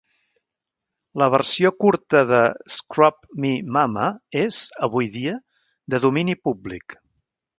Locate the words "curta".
1.83-2.23